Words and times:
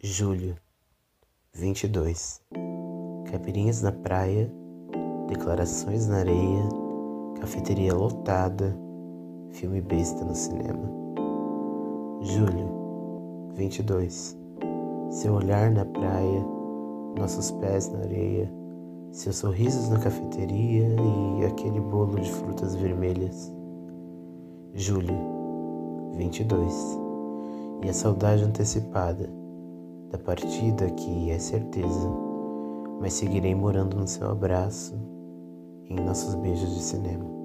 Julho 0.00 0.54
22 1.54 2.40
Caipirinhas 3.28 3.82
na 3.82 3.90
praia, 3.90 4.48
declarações 5.26 6.06
na 6.06 6.18
areia, 6.18 6.68
cafeteria 7.40 7.92
lotada, 7.92 8.78
filme 9.50 9.80
besta 9.80 10.24
no 10.24 10.36
cinema. 10.36 10.88
Julho 12.20 13.50
22 13.56 14.38
Seu 15.10 15.34
olhar 15.34 15.68
na 15.68 15.84
praia, 15.84 16.46
nossos 17.18 17.50
pés 17.50 17.90
na 17.90 17.98
areia, 17.98 18.48
seus 19.10 19.34
sorrisos 19.34 19.88
na 19.88 19.98
cafeteria 19.98 20.94
e 21.40 21.44
aquele 21.44 21.80
bolo 21.80 22.20
de 22.20 22.30
frutas 22.30 22.76
vermelhas. 22.76 23.52
Julho 24.74 25.18
22 26.14 26.72
E 27.82 27.88
a 27.88 27.92
saudade 27.92 28.44
antecipada 28.44 29.47
da 30.10 30.18
partida 30.18 30.90
que 30.90 31.30
é 31.30 31.38
certeza, 31.38 32.10
mas 33.00 33.12
seguirei 33.12 33.54
morando 33.54 33.96
no 33.96 34.06
seu 34.06 34.30
abraço 34.30 34.94
em 35.86 35.96
nossos 35.96 36.34
beijos 36.36 36.74
de 36.74 36.82
cinema. 36.82 37.37